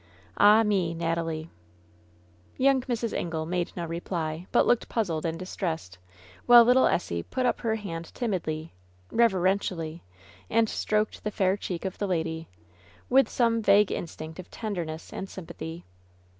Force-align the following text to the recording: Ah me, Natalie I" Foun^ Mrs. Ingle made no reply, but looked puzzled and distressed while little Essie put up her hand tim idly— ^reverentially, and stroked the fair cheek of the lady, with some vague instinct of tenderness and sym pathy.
Ah 0.37 0.63
me, 0.63 0.95
Natalie 0.95 1.51
I" 2.57 2.63
Foun^ 2.63 2.83
Mrs. 2.85 3.13
Ingle 3.15 3.45
made 3.45 3.71
no 3.75 3.85
reply, 3.85 4.47
but 4.51 4.65
looked 4.65 4.89
puzzled 4.89 5.27
and 5.27 5.37
distressed 5.37 5.99
while 6.47 6.63
little 6.63 6.87
Essie 6.87 7.21
put 7.21 7.45
up 7.45 7.59
her 7.61 7.75
hand 7.75 8.11
tim 8.15 8.33
idly— 8.33 8.73
^reverentially, 9.11 10.01
and 10.49 10.67
stroked 10.67 11.23
the 11.23 11.29
fair 11.29 11.55
cheek 11.55 11.85
of 11.85 11.99
the 11.99 12.07
lady, 12.07 12.47
with 13.11 13.29
some 13.29 13.61
vague 13.61 13.91
instinct 13.91 14.39
of 14.39 14.49
tenderness 14.49 15.13
and 15.13 15.29
sym 15.29 15.45
pathy. 15.45 15.83